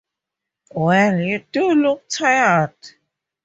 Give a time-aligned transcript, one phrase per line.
[0.73, 2.73] Well, you do look tired.